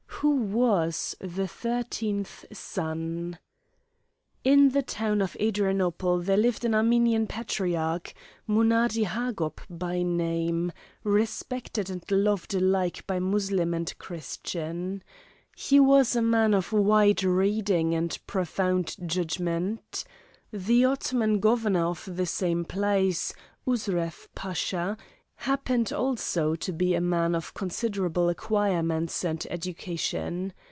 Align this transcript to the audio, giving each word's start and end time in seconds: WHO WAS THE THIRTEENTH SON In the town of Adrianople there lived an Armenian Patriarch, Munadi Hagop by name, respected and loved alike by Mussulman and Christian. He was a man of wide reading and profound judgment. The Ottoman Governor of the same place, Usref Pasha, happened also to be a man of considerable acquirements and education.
WHO 0.21 0.35
WAS 0.37 1.15
THE 1.19 1.47
THIRTEENTH 1.47 2.45
SON 2.53 3.39
In 4.43 4.69
the 4.69 4.83
town 4.83 5.19
of 5.19 5.35
Adrianople 5.39 6.19
there 6.19 6.37
lived 6.37 6.63
an 6.63 6.75
Armenian 6.75 7.25
Patriarch, 7.25 8.13
Munadi 8.47 9.05
Hagop 9.05 9.61
by 9.67 10.03
name, 10.03 10.71
respected 11.03 11.89
and 11.89 12.03
loved 12.11 12.53
alike 12.53 13.03
by 13.07 13.17
Mussulman 13.19 13.73
and 13.73 13.97
Christian. 13.97 15.01
He 15.55 15.79
was 15.79 16.15
a 16.15 16.21
man 16.21 16.53
of 16.53 16.71
wide 16.71 17.23
reading 17.23 17.95
and 17.95 18.15
profound 18.27 18.95
judgment. 19.03 20.03
The 20.53 20.85
Ottoman 20.85 21.39
Governor 21.39 21.87
of 21.87 22.07
the 22.15 22.27
same 22.27 22.63
place, 22.63 23.33
Usref 23.65 24.27
Pasha, 24.35 24.97
happened 25.45 25.91
also 25.91 26.53
to 26.53 26.71
be 26.71 26.93
a 26.93 27.01
man 27.01 27.33
of 27.33 27.55
considerable 27.55 28.29
acquirements 28.29 29.25
and 29.25 29.47
education. 29.49 30.53